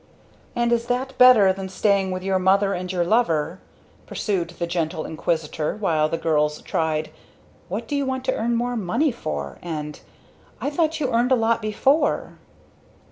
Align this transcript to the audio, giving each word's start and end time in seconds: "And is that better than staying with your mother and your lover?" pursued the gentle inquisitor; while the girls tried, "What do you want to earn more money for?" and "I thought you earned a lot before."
"And 0.55 0.71
is 0.71 0.87
that 0.87 1.15
better 1.19 1.53
than 1.53 1.69
staying 1.69 2.09
with 2.09 2.23
your 2.23 2.39
mother 2.39 2.73
and 2.73 2.91
your 2.91 3.03
lover?" 3.03 3.59
pursued 4.07 4.49
the 4.57 4.65
gentle 4.65 5.05
inquisitor; 5.05 5.75
while 5.75 6.09
the 6.09 6.17
girls 6.17 6.59
tried, 6.63 7.11
"What 7.69 7.87
do 7.87 7.95
you 7.95 8.07
want 8.07 8.25
to 8.25 8.33
earn 8.33 8.55
more 8.55 8.75
money 8.75 9.11
for?" 9.11 9.59
and 9.61 9.99
"I 10.59 10.71
thought 10.71 10.99
you 10.99 11.11
earned 11.11 11.31
a 11.31 11.35
lot 11.35 11.61
before." 11.61 12.39